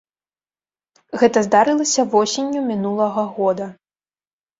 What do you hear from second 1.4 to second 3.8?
здарылася восенню мінулага года.